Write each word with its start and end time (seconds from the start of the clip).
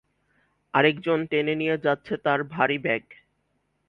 আরেকজন 0.73 1.19
টেনে 1.25 1.53
নিয়ে 1.55 1.75
যাচ্ছে 1.77 2.13
তার 2.17 2.39
ভারী 2.45 2.77
ব্যাগ। 2.77 3.03